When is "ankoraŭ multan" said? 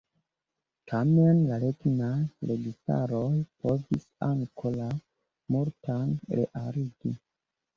4.29-6.17